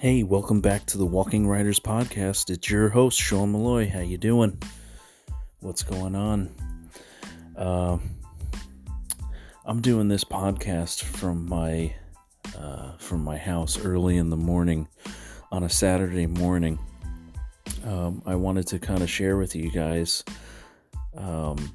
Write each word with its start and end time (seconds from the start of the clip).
Hey, 0.00 0.22
welcome 0.22 0.60
back 0.60 0.86
to 0.86 0.96
the 0.96 1.04
Walking 1.04 1.48
Writers 1.48 1.80
podcast. 1.80 2.50
It's 2.50 2.70
your 2.70 2.88
host 2.88 3.20
Sean 3.20 3.50
Malloy. 3.50 3.90
How 3.90 3.98
you 3.98 4.16
doing? 4.16 4.56
What's 5.58 5.82
going 5.82 6.14
on? 6.14 6.54
Uh, 7.56 7.98
I'm 9.66 9.80
doing 9.80 10.06
this 10.06 10.22
podcast 10.22 11.02
from 11.02 11.48
my 11.48 11.92
uh, 12.56 12.92
from 12.98 13.24
my 13.24 13.36
house 13.36 13.76
early 13.76 14.18
in 14.18 14.30
the 14.30 14.36
morning 14.36 14.86
on 15.50 15.64
a 15.64 15.68
Saturday 15.68 16.28
morning. 16.28 16.78
Um, 17.84 18.22
I 18.24 18.36
wanted 18.36 18.68
to 18.68 18.78
kind 18.78 19.02
of 19.02 19.10
share 19.10 19.36
with 19.36 19.56
you 19.56 19.68
guys 19.68 20.22
um, 21.16 21.74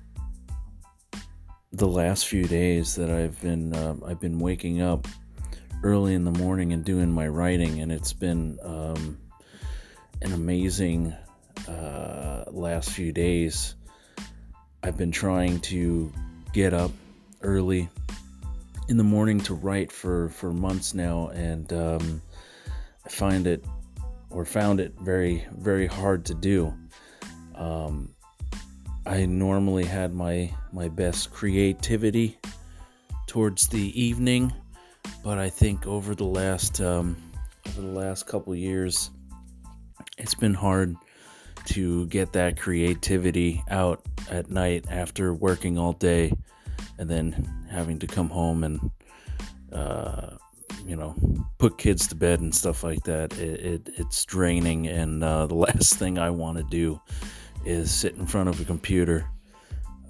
the 1.73 1.89
last 1.89 2.27
few 2.27 2.47
days 2.47 2.95
that 2.95 3.09
I've 3.09 3.41
been 3.41 3.73
uh, 3.75 3.97
I've 4.07 4.21
been 4.21 4.39
waking 4.39 4.81
up 4.81 5.09
early 5.83 6.13
in 6.13 6.23
the 6.23 6.31
morning 6.31 6.71
and 6.71 6.83
doing 6.85 7.11
my 7.11 7.27
writing, 7.27 7.81
and 7.81 7.91
it's 7.91 8.13
been 8.13 8.57
um, 8.63 9.17
an 10.21 10.31
amazing 10.31 11.13
uh, 11.67 12.45
last 12.51 12.91
few 12.91 13.11
days. 13.11 13.75
I've 14.81 14.97
been 14.97 15.11
trying 15.11 15.59
to 15.61 16.11
get 16.53 16.73
up 16.73 16.91
early 17.41 17.89
in 18.87 18.97
the 18.97 19.03
morning 19.03 19.39
to 19.41 19.53
write 19.53 19.91
for 19.91 20.29
for 20.29 20.53
months 20.53 20.93
now, 20.93 21.27
and 21.29 21.71
um, 21.73 22.21
I 23.05 23.09
find 23.09 23.45
it 23.45 23.65
or 24.29 24.45
found 24.45 24.79
it 24.79 24.93
very 25.01 25.45
very 25.51 25.87
hard 25.87 26.25
to 26.25 26.33
do. 26.33 26.73
Um, 27.55 28.15
I 29.05 29.25
normally 29.25 29.83
had 29.83 30.13
my 30.13 30.49
my 30.71 30.87
best 30.87 31.31
creativity 31.31 32.39
towards 33.27 33.67
the 33.67 34.01
evening 34.01 34.53
but 35.23 35.37
I 35.39 35.49
think 35.49 35.87
over 35.87 36.13
the 36.13 36.25
last 36.25 36.81
um, 36.81 37.15
over 37.67 37.81
the 37.81 37.87
last 37.87 38.27
couple 38.27 38.53
years, 38.53 39.09
it's 40.17 40.35
been 40.35 40.53
hard 40.53 40.95
to 41.67 42.05
get 42.07 42.33
that 42.33 42.59
creativity 42.59 43.63
out 43.69 44.01
at 44.29 44.49
night 44.49 44.85
after 44.89 45.33
working 45.33 45.77
all 45.77 45.93
day, 45.93 46.33
and 46.97 47.09
then 47.09 47.31
having 47.71 47.99
to 47.99 48.07
come 48.07 48.29
home 48.29 48.65
and 48.65 48.91
uh, 49.71 50.31
you 50.85 50.97
know 50.97 51.15
put 51.57 51.77
kids 51.77 52.05
to 52.07 52.15
bed 52.15 52.41
and 52.41 52.53
stuff 52.53 52.83
like 52.83 53.03
that. 53.03 53.33
It, 53.39 53.59
it 53.61 53.89
it's 53.97 54.25
draining, 54.25 54.87
and 54.87 55.23
uh, 55.23 55.47
the 55.47 55.55
last 55.67 55.95
thing 55.95 56.19
I 56.19 56.29
want 56.29 56.57
to 56.57 56.63
do 56.65 56.99
is 57.65 57.91
sit 57.91 58.15
in 58.15 58.27
front 58.27 58.49
of 58.49 58.59
a 58.59 58.65
computer 58.65 59.25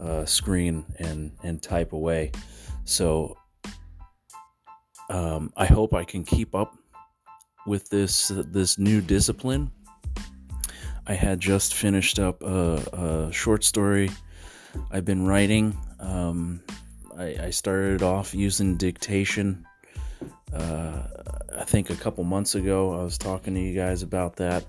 uh, 0.01 0.25
screen 0.25 0.83
and 0.97 1.31
and 1.43 1.61
type 1.61 1.93
away. 1.93 2.31
So 2.85 3.37
um, 5.13 5.53
I 5.55 5.65
hope 5.65 5.93
I 5.93 6.03
can 6.03 6.23
keep 6.23 6.55
up 6.55 6.75
with 7.67 7.87
this 7.89 8.31
uh, 8.31 8.43
this 8.47 8.77
new 8.79 8.99
discipline. 8.99 9.71
I 11.05 11.13
had 11.13 11.39
just 11.39 11.75
finished 11.75 12.17
up 12.17 12.41
a, 12.41 13.27
a 13.27 13.31
short 13.31 13.63
story 13.63 14.09
I've 14.89 15.05
been 15.05 15.25
writing. 15.27 15.77
Um, 15.99 16.61
I, 17.17 17.35
I, 17.43 17.49
started 17.51 18.01
off 18.01 18.33
using 18.33 18.75
dictation. 18.75 19.65
Uh, 20.51 21.03
I 21.57 21.63
think 21.65 21.89
a 21.89 21.95
couple 21.95 22.23
months 22.23 22.55
ago, 22.55 22.99
I 22.99 23.03
was 23.03 23.17
talking 23.17 23.53
to 23.53 23.59
you 23.59 23.75
guys 23.75 24.01
about 24.01 24.35
that 24.37 24.65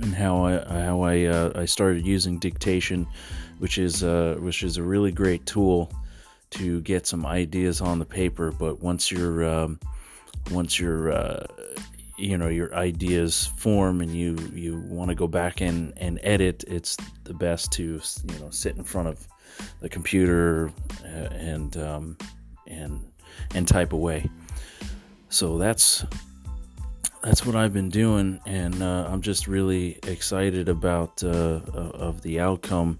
and 0.00 0.14
how 0.14 0.44
I 0.44 0.58
how 0.82 1.00
I 1.00 1.24
uh, 1.24 1.52
I 1.56 1.64
started 1.64 2.06
using 2.06 2.38
dictation, 2.38 3.06
which 3.58 3.78
is 3.78 4.04
uh, 4.04 4.36
which 4.38 4.62
is 4.62 4.76
a 4.76 4.82
really 4.82 5.10
great 5.10 5.44
tool 5.44 5.90
to 6.54 6.80
get 6.82 7.06
some 7.06 7.26
ideas 7.26 7.80
on 7.80 7.98
the 7.98 8.04
paper. 8.04 8.52
But 8.52 8.82
once 8.82 9.10
you're 9.10 9.44
um, 9.44 9.78
once 10.50 10.78
you're 10.78 11.12
uh, 11.12 11.46
you 12.16 12.38
know 12.38 12.48
your 12.48 12.74
ideas 12.74 13.46
form 13.56 14.00
and 14.00 14.14
you 14.14 14.36
you 14.52 14.80
want 14.88 15.10
to 15.10 15.14
go 15.14 15.26
back 15.26 15.60
and 15.60 15.92
and 15.96 16.20
edit, 16.22 16.64
it's 16.66 16.96
the 17.24 17.34
best 17.34 17.72
to 17.72 17.82
you 17.82 18.38
know 18.40 18.50
sit 18.50 18.76
in 18.76 18.84
front 18.84 19.08
of 19.08 19.26
the 19.80 19.88
computer 19.88 20.72
uh, 21.04 21.34
and 21.34 21.76
um, 21.76 22.16
and 22.66 23.00
and 23.54 23.66
type 23.66 23.92
away. 23.92 24.28
So 25.28 25.58
that's 25.58 26.04
that's 27.22 27.46
what 27.46 27.56
I've 27.56 27.72
been 27.72 27.88
doing, 27.88 28.38
and 28.46 28.82
uh, 28.82 29.08
I'm 29.08 29.22
just 29.22 29.48
really 29.48 29.98
excited 30.06 30.68
about 30.68 31.22
uh, 31.24 31.60
of 31.72 32.22
the 32.22 32.38
outcome. 32.38 32.98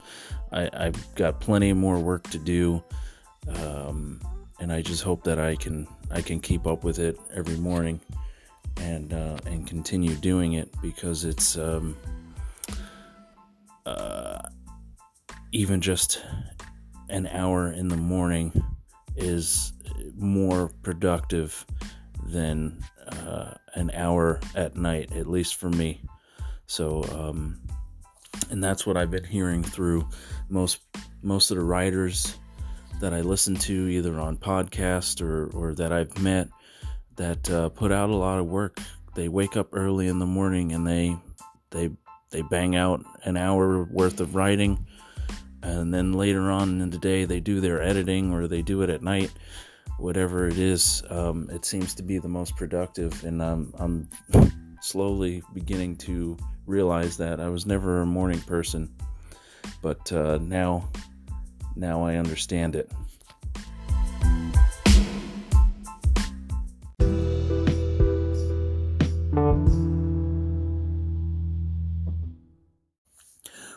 I, 0.51 0.69
have 0.73 1.15
got 1.15 1.41
plenty 1.41 1.73
more 1.73 1.99
work 1.99 2.31
to 2.31 2.39
do 2.39 2.83
um, 3.49 4.21
and 4.61 4.73
I 4.73 4.83
just 4.83 5.03
hope 5.03 5.25
that 5.25 5.39
I 5.39 5.57
can 5.57 5.87
I 6.11 6.23
can 6.23 6.41
keep 6.41 6.67
up 6.67 6.85
with 6.85 6.99
it 6.99 7.19
every 7.35 7.57
morning 7.57 8.01
and 8.79 9.13
uh, 9.13 9.39
and 9.47 9.67
continue 9.67 10.15
doing 10.15 10.55
it 10.55 10.69
because 10.81 11.25
it's 11.25 11.57
um, 11.57 11.97
uh, 13.87 14.39
even 15.53 15.81
just 15.81 16.23
an 17.11 17.27
hour 17.29 17.73
in 17.73 17.89
the 17.89 17.97
morning 17.97 18.53
is 19.17 19.73
more 20.17 20.71
productive 20.83 21.65
than 22.27 22.83
uh, 23.07 23.55
an 23.75 23.91
hour 23.95 24.41
at 24.55 24.77
night, 24.77 25.13
at 25.15 25.29
least 25.29 25.57
for 25.57 25.69
me. 25.69 26.01
So, 26.67 27.05
um, 27.13 27.61
and 28.51 28.63
that's 28.63 28.87
what 28.87 28.97
I've 28.97 29.11
been 29.11 29.25
hearing 29.25 29.63
through 29.63 30.09
most 30.49 30.81
most 31.23 31.51
of 31.51 31.57
the 31.57 31.63
writers 31.63 32.37
that 33.01 33.13
I 33.13 33.21
listen 33.21 33.55
to 33.57 33.89
either 33.89 34.19
on 34.21 34.37
podcast 34.37 35.21
or, 35.21 35.47
or 35.57 35.75
that 35.75 35.93
I've 35.93 36.17
met 36.23 36.49
that 37.17 37.51
uh, 37.51 37.69
put 37.69 37.93
out 37.93 38.11
a 38.11 38.15
lot 38.15 38.39
of 38.39 38.47
work. 38.47 38.79
They 39.15 39.29
wake 39.29 39.57
up 39.57 39.69
early 39.73 40.09
in 40.09 40.19
the 40.19 40.27
morning 40.27 40.73
and 40.73 40.87
they 40.87 41.17
they 41.71 41.91
they 42.31 42.43
bang 42.43 42.75
out 42.75 43.05
an 43.25 43.37
hour 43.37 43.85
worth 43.85 44.21
of 44.21 44.35
writing, 44.35 44.87
and 45.63 45.95
then 45.95 46.13
later 46.13 46.51
on 46.51 46.81
in 46.81 46.91
the 46.91 46.99
day 46.99 47.25
they 47.25 47.41
do 47.41 47.61
their 47.61 47.81
editing 47.81 48.33
or 48.33 48.49
they 48.49 48.63
do 48.63 48.83
it 48.83 48.91
at 48.91 49.03
night, 49.03 49.31
whatever 49.99 50.49
it 50.49 50.59
is. 50.59 51.03
Um, 51.11 51.49
it 51.53 51.65
seems 51.65 51.95
to 51.95 52.03
be 52.03 52.19
the 52.19 52.29
most 52.29 52.57
productive, 52.57 53.23
and 53.25 53.43
I'm 53.43 53.73
I'm 53.79 54.09
slowly 54.81 55.43
beginning 55.53 55.97
to 55.97 56.37
realize 56.67 57.17
that 57.19 57.41
I 57.41 57.49
was 57.49 57.67
never 57.67 58.01
a 58.01 58.07
morning 58.07 58.41
person, 58.41 58.93
but 59.81 60.11
uh, 60.13 60.39
now 60.39 60.91
now 61.77 62.05
I 62.05 62.17
understand 62.17 62.77
it. 62.77 62.91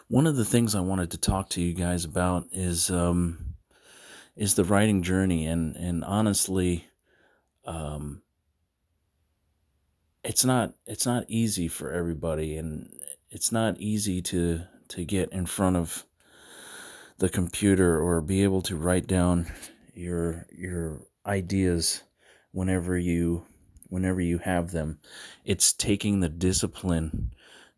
One 0.09 0.25
of 0.25 0.37
the 0.37 0.45
things 0.45 0.73
I 0.73 0.79
wanted 0.79 1.11
to 1.11 1.17
talk 1.17 1.49
to 1.49 1.61
you 1.61 1.73
guys 1.73 2.05
about 2.05 2.47
is 2.53 2.89
um, 2.89 3.55
is 4.37 4.53
the 4.53 4.63
writing 4.63 5.03
journey, 5.03 5.45
and 5.47 5.75
and 5.75 6.03
honestly, 6.03 6.87
um, 7.65 8.21
it's 10.23 10.45
not 10.45 10.73
it's 10.85 11.05
not 11.05 11.25
easy 11.27 11.67
for 11.67 11.91
everybody, 11.91 12.55
and 12.55 12.89
it's 13.29 13.51
not 13.51 13.79
easy 13.79 14.21
to 14.21 14.61
to 14.89 15.03
get 15.03 15.33
in 15.33 15.45
front 15.45 15.75
of 15.75 16.05
the 17.17 17.29
computer 17.29 18.00
or 18.01 18.22
be 18.22 18.44
able 18.44 18.61
to 18.61 18.75
write 18.75 19.07
down 19.07 19.47
your 19.94 20.45
your 20.51 21.01
ideas 21.25 22.03
whenever 22.51 22.97
you 22.97 23.45
whenever 23.89 24.22
you 24.22 24.38
have 24.39 24.72
them. 24.72 25.00
It's 25.45 25.73
taking 25.73 26.19
the 26.19 26.29
discipline 26.29 27.33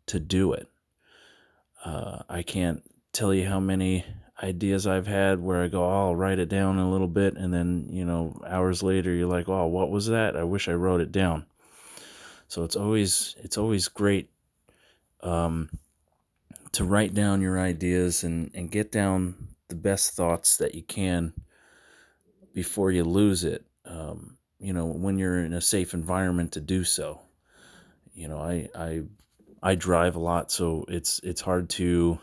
to 0.06 0.20
do 0.20 0.52
it. 0.52 0.68
Uh, 1.84 2.22
i 2.28 2.42
can't 2.42 2.82
tell 3.12 3.32
you 3.32 3.48
how 3.48 3.58
many 3.58 4.04
ideas 4.42 4.86
i've 4.86 5.06
had 5.06 5.40
where 5.40 5.62
i 5.62 5.68
go 5.68 5.82
oh, 5.82 6.08
i'll 6.08 6.16
write 6.16 6.38
it 6.38 6.48
down 6.48 6.78
a 6.78 6.90
little 6.90 7.08
bit 7.08 7.34
and 7.36 7.52
then 7.54 7.86
you 7.90 8.04
know 8.04 8.38
hours 8.46 8.82
later 8.82 9.12
you're 9.14 9.26
like 9.26 9.48
oh 9.48 9.66
what 9.66 9.90
was 9.90 10.06
that? 10.06 10.36
I 10.36 10.44
wish 10.44 10.68
i 10.68 10.72
wrote 10.72 11.00
it 11.00 11.12
down. 11.12 11.46
So 12.48 12.64
it's 12.64 12.76
always 12.76 13.36
it's 13.38 13.56
always 13.56 13.88
great 13.88 14.28
um, 15.22 15.70
to 16.72 16.84
write 16.84 17.14
down 17.14 17.40
your 17.40 17.58
ideas 17.58 18.24
and, 18.24 18.50
and 18.54 18.70
get 18.70 18.92
down 18.92 19.48
the 19.68 19.74
best 19.74 20.14
thoughts 20.14 20.56
that 20.58 20.74
you 20.74 20.82
can 20.82 21.32
before 22.54 22.90
you 22.90 23.04
lose 23.04 23.44
it. 23.44 23.64
Um, 23.84 24.36
you 24.58 24.72
know, 24.72 24.86
when 24.86 25.18
you're 25.18 25.44
in 25.44 25.54
a 25.54 25.60
safe 25.60 25.94
environment 25.94 26.52
to 26.52 26.60
do 26.60 26.84
so. 26.84 27.20
You 28.14 28.28
know, 28.28 28.38
I 28.38 28.68
I 28.74 29.02
I 29.62 29.74
drive 29.74 30.16
a 30.16 30.20
lot, 30.20 30.52
so 30.52 30.84
it's 30.88 31.20
it's 31.22 31.40
hard 31.40 31.70
to 31.70 32.18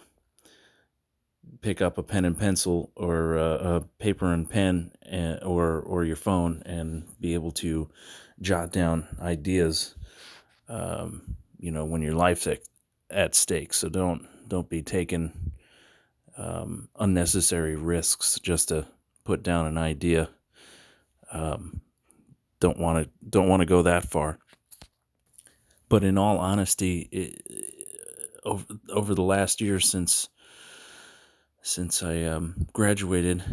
pick 1.61 1.81
up 1.81 1.97
a 1.97 2.03
pen 2.03 2.25
and 2.25 2.37
pencil 2.37 2.91
or 2.95 3.37
a, 3.37 3.75
a 3.75 3.81
paper 3.99 4.31
and 4.31 4.49
pen 4.49 4.91
and, 5.01 5.41
or 5.43 5.79
or 5.79 6.03
your 6.03 6.15
phone 6.15 6.61
and 6.65 7.07
be 7.19 7.33
able 7.33 7.51
to 7.51 7.89
jot 8.41 8.71
down 8.71 9.07
ideas. 9.19 9.95
Um, 10.69 11.37
you 11.59 11.71
know, 11.71 11.85
when 11.85 12.01
your 12.01 12.13
life's 12.13 12.45
at, 12.45 12.59
at 13.09 13.33
stake, 13.33 13.73
so 13.73 13.89
don't 13.89 14.27
don't 14.47 14.69
be 14.69 14.81
taking 14.81 15.53
um, 16.37 16.89
unnecessary 16.99 17.75
risks 17.75 18.39
just 18.41 18.69
to 18.69 18.87
put 19.23 19.43
down 19.43 19.67
an 19.67 19.77
idea. 19.77 20.29
Um, 21.31 21.81
don't 22.59 22.79
want 22.79 23.05
to 23.05 23.11
don't 23.29 23.49
want 23.49 23.61
to 23.61 23.65
go 23.65 23.81
that 23.83 24.09
far. 24.09 24.39
but 25.89 26.03
in 26.03 26.17
all 26.17 26.37
honesty, 26.37 27.01
it, 27.11 27.41
over 28.45 28.65
over 28.89 29.15
the 29.15 29.23
last 29.23 29.61
year 29.61 29.79
since 29.79 30.29
since 31.61 32.03
I 32.03 32.23
um, 32.23 32.67
graduated 32.73 33.43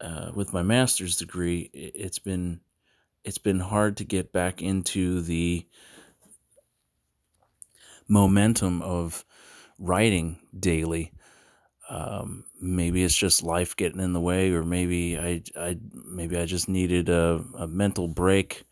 uh, 0.00 0.30
with 0.34 0.52
my 0.52 0.62
master's 0.62 1.16
degree, 1.16 1.70
it's 1.72 2.18
been 2.18 2.60
it's 3.24 3.38
been 3.38 3.60
hard 3.60 3.98
to 3.98 4.04
get 4.04 4.32
back 4.32 4.62
into 4.62 5.20
the 5.22 5.66
momentum 8.08 8.82
of 8.82 9.24
writing 9.78 10.40
daily. 10.58 11.12
Um, 11.90 12.44
maybe 12.60 13.04
it's 13.04 13.16
just 13.16 13.42
life 13.42 13.76
getting 13.76 14.00
in 14.00 14.12
the 14.12 14.20
way, 14.20 14.52
or 14.52 14.64
maybe 14.64 15.18
I, 15.18 15.42
I 15.56 15.78
maybe 15.92 16.38
I 16.38 16.46
just 16.46 16.68
needed 16.68 17.08
a, 17.08 17.44
a 17.58 17.68
mental 17.68 18.08
break 18.08 18.64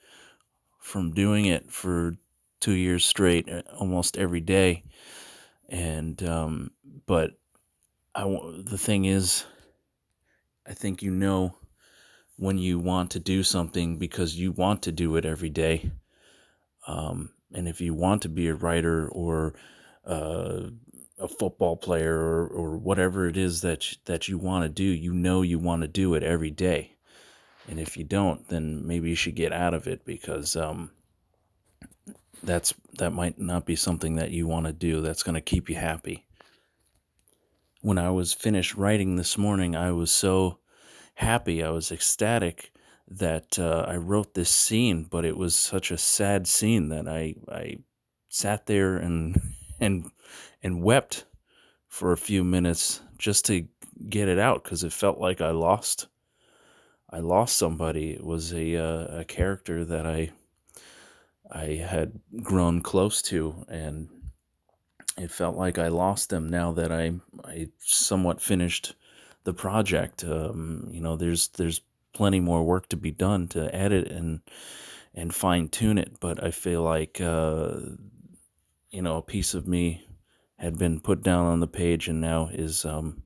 from 0.80 1.12
doing 1.12 1.46
it 1.46 1.70
for 1.70 2.14
two 2.60 2.72
years 2.74 3.04
straight, 3.04 3.48
uh, 3.48 3.62
almost 3.78 4.16
every 4.16 4.40
day. 4.40 4.84
And 5.68 6.22
um, 6.22 6.72
but 7.06 7.32
I 8.14 8.24
the 8.24 8.78
thing 8.78 9.06
is, 9.06 9.44
I 10.66 10.74
think 10.74 11.02
you 11.02 11.10
know 11.10 11.56
when 12.36 12.58
you 12.58 12.78
want 12.78 13.10
to 13.12 13.20
do 13.20 13.42
something 13.42 13.98
because 13.98 14.36
you 14.36 14.52
want 14.52 14.82
to 14.84 14.92
do 14.92 15.16
it 15.16 15.24
every 15.24 15.50
day. 15.50 15.92
Um, 16.86 17.34
and 17.52 17.68
if 17.68 17.80
you 17.80 17.94
want 17.94 18.22
to 18.22 18.28
be 18.28 18.48
a 18.48 18.54
writer 18.54 19.08
or 19.08 19.54
uh, 20.06 20.62
a 21.18 21.28
football 21.28 21.76
player 21.76 22.16
or, 22.16 22.46
or 22.46 22.78
whatever 22.78 23.28
it 23.28 23.36
is 23.36 23.60
that 23.60 23.96
that 24.06 24.28
you 24.28 24.38
want 24.38 24.64
to 24.64 24.68
do, 24.68 24.84
you 24.84 25.12
know 25.12 25.42
you 25.42 25.58
want 25.58 25.82
to 25.82 25.88
do 25.88 26.14
it 26.14 26.22
every 26.22 26.50
day. 26.50 26.96
And 27.68 27.78
if 27.78 27.96
you 27.96 28.04
don't, 28.04 28.48
then 28.48 28.86
maybe 28.86 29.10
you 29.10 29.14
should 29.14 29.34
get 29.34 29.52
out 29.52 29.74
of 29.74 29.86
it 29.86 30.04
because 30.04 30.56
um, 30.56 30.90
that's 32.42 32.74
that 32.98 33.12
might 33.12 33.38
not 33.38 33.66
be 33.66 33.76
something 33.76 34.16
that 34.16 34.30
you 34.30 34.46
want 34.46 34.66
to 34.66 34.72
do. 34.72 35.00
That's 35.00 35.22
going 35.22 35.34
to 35.34 35.40
keep 35.40 35.68
you 35.68 35.76
happy. 35.76 36.26
When 37.82 37.98
I 37.98 38.10
was 38.10 38.32
finished 38.32 38.74
writing 38.74 39.16
this 39.16 39.38
morning, 39.38 39.76
I 39.76 39.92
was 39.92 40.10
so 40.10 40.58
happy. 41.14 41.62
I 41.62 41.70
was 41.70 41.90
ecstatic 41.90 42.72
that 43.10 43.58
uh, 43.58 43.84
I 43.88 43.96
wrote 43.96 44.34
this 44.34 44.50
scene, 44.50 45.04
but 45.04 45.24
it 45.24 45.36
was 45.36 45.56
such 45.56 45.90
a 45.90 45.98
sad 45.98 46.46
scene 46.46 46.88
that 46.90 47.08
I 47.08 47.34
I 47.50 47.78
sat 48.28 48.66
there 48.66 48.96
and 48.96 49.40
and 49.80 50.10
and 50.62 50.82
wept 50.82 51.24
for 51.88 52.12
a 52.12 52.16
few 52.16 52.44
minutes 52.44 53.00
just 53.18 53.44
to 53.46 53.66
get 54.08 54.28
it 54.28 54.38
out 54.38 54.62
because 54.62 54.84
it 54.84 54.92
felt 54.92 55.18
like 55.18 55.40
I 55.40 55.50
lost 55.50 56.06
I 57.10 57.18
lost 57.18 57.56
somebody. 57.56 58.12
It 58.12 58.24
was 58.24 58.52
a 58.52 58.76
uh, 58.76 59.20
a 59.20 59.24
character 59.24 59.84
that 59.84 60.06
I 60.06 60.30
I 61.50 61.64
had 61.74 62.20
grown 62.42 62.80
close 62.80 63.20
to, 63.22 63.66
and 63.68 64.08
it 65.18 65.32
felt 65.32 65.56
like 65.56 65.78
I 65.78 65.88
lost 65.88 66.30
them. 66.30 66.48
Now 66.48 66.70
that 66.72 66.92
I 66.92 67.14
I 67.44 67.68
somewhat 67.80 68.40
finished 68.40 68.94
the 69.42 69.52
project, 69.52 70.22
um, 70.22 70.88
you 70.92 71.00
know, 71.00 71.16
there's 71.16 71.48
there's 71.48 71.80
plenty 72.12 72.40
more 72.40 72.64
work 72.64 72.88
to 72.88 72.96
be 72.96 73.10
done 73.10 73.48
to 73.48 73.74
edit 73.74 74.08
and 74.08 74.40
and 75.14 75.34
fine 75.34 75.68
tune 75.68 75.98
it. 75.98 76.18
But 76.20 76.42
I 76.42 76.50
feel 76.50 76.82
like 76.82 77.20
uh, 77.20 77.80
you 78.90 79.02
know 79.02 79.16
a 79.16 79.22
piece 79.22 79.54
of 79.54 79.66
me 79.66 80.06
had 80.56 80.78
been 80.78 81.00
put 81.00 81.22
down 81.22 81.46
on 81.46 81.60
the 81.60 81.66
page 81.66 82.08
and 82.08 82.20
now 82.20 82.48
is 82.52 82.84
um, 82.84 83.22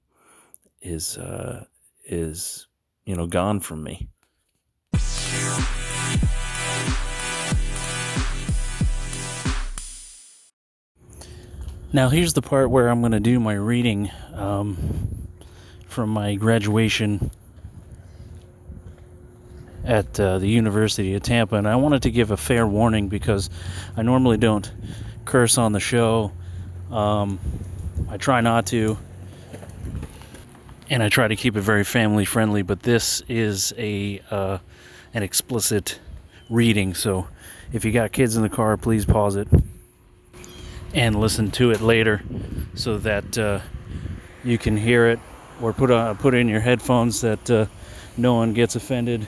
is 0.80 1.18
uh, 1.18 1.64
is 2.04 2.66
you 3.04 3.16
know 3.16 3.26
gone 3.26 3.60
from 3.60 3.82
me. 3.82 4.08
Now 11.92 12.08
here's 12.08 12.32
the 12.32 12.42
part 12.42 12.70
where 12.70 12.88
I'm 12.88 13.00
going 13.02 13.12
to 13.12 13.20
do 13.20 13.38
my 13.38 13.54
reading 13.54 14.10
um, 14.34 14.76
from 15.86 16.10
my 16.10 16.34
graduation 16.34 17.30
at 19.84 20.18
uh, 20.18 20.38
the 20.38 20.48
University 20.48 21.14
of 21.14 21.22
Tampa, 21.22 21.56
and 21.56 21.68
I 21.68 21.76
wanted 21.76 22.02
to 22.02 22.10
give 22.10 22.30
a 22.30 22.36
fair 22.36 22.66
warning 22.66 23.08
because 23.08 23.50
I 23.96 24.02
normally 24.02 24.38
don't 24.38 24.70
curse 25.24 25.58
on 25.58 25.72
the 25.72 25.80
show. 25.80 26.32
Um, 26.90 27.38
I 28.08 28.16
try 28.16 28.40
not 28.40 28.66
to, 28.66 28.96
and 30.88 31.02
I 31.02 31.08
try 31.08 31.28
to 31.28 31.36
keep 31.36 31.56
it 31.56 31.60
very 31.60 31.84
family 31.84 32.24
friendly. 32.24 32.62
But 32.62 32.82
this 32.82 33.22
is 33.28 33.72
a 33.76 34.22
uh, 34.30 34.58
an 35.12 35.22
explicit 35.22 35.98
reading, 36.48 36.94
so 36.94 37.26
if 37.72 37.84
you 37.84 37.92
got 37.92 38.12
kids 38.12 38.36
in 38.36 38.42
the 38.42 38.48
car, 38.48 38.76
please 38.76 39.04
pause 39.04 39.36
it 39.36 39.48
and 40.94 41.20
listen 41.20 41.50
to 41.50 41.72
it 41.72 41.80
later, 41.80 42.22
so 42.74 42.98
that 42.98 43.36
uh, 43.36 43.60
you 44.44 44.56
can 44.56 44.76
hear 44.76 45.08
it, 45.08 45.18
or 45.60 45.72
put 45.72 45.90
on, 45.90 46.16
put 46.16 46.34
in 46.34 46.48
your 46.48 46.60
headphones 46.60 47.20
that 47.20 47.50
uh, 47.50 47.66
no 48.16 48.34
one 48.34 48.54
gets 48.54 48.76
offended 48.76 49.26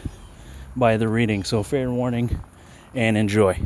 by 0.77 0.97
the 0.97 1.09
reading. 1.09 1.43
So, 1.45 1.63
fair 1.63 1.91
warning 1.91 2.39
and 2.95 3.17
enjoy. 3.17 3.61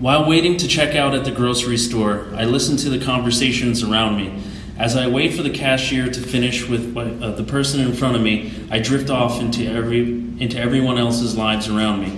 While 0.00 0.28
waiting 0.28 0.56
to 0.58 0.68
check 0.68 0.94
out 0.94 1.14
at 1.14 1.24
the 1.24 1.32
grocery 1.32 1.76
store, 1.76 2.28
I 2.34 2.44
listen 2.44 2.76
to 2.78 2.88
the 2.88 3.04
conversations 3.04 3.82
around 3.82 4.16
me. 4.16 4.42
As 4.78 4.94
I 4.94 5.08
wait 5.08 5.34
for 5.34 5.42
the 5.42 5.50
cashier 5.50 6.08
to 6.08 6.20
finish 6.20 6.68
with 6.68 6.96
uh, 6.96 7.32
the 7.32 7.42
person 7.42 7.80
in 7.80 7.92
front 7.92 8.14
of 8.14 8.22
me, 8.22 8.52
I 8.70 8.78
drift 8.78 9.10
off 9.10 9.40
into 9.40 9.66
every 9.66 10.02
into 10.38 10.56
everyone 10.56 10.98
else's 10.98 11.36
lives 11.36 11.68
around 11.68 12.00
me. 12.00 12.16